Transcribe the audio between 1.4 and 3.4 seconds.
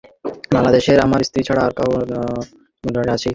ছাড়া আর কাহারো নাম নির্ঝরিণী আছে কি।